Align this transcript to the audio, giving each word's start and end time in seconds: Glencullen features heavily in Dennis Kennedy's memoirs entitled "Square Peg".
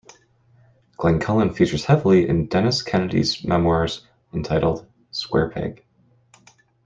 Glencullen 0.97 1.55
features 1.55 1.85
heavily 1.85 2.27
in 2.27 2.47
Dennis 2.47 2.81
Kennedy's 2.81 3.43
memoirs 3.43 4.03
entitled 4.33 4.87
"Square 5.11 5.51
Peg". 5.51 5.83